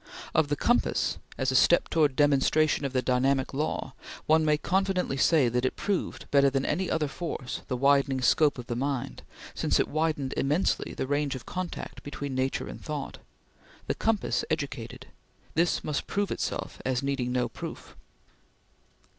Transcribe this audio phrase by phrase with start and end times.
[0.33, 3.93] Of the compass, as a step towards demonstration of the dynamic law,
[4.25, 8.57] one may confidently say that it proved, better than any other force, the widening scope
[8.57, 9.21] of the mind,
[9.53, 13.19] since it widened immensely the range of contact between nature and thought.
[13.85, 15.05] The compass educated.
[15.53, 17.95] This must prove itself as needing no proof.